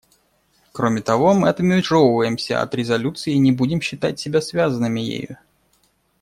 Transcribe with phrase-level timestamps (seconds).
[0.71, 5.37] Кроме того, мы отмежевываемся от резолюции и не будем считать себя связанными ею.